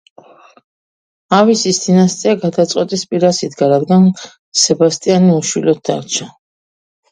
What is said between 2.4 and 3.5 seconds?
გაწყვეტის პირას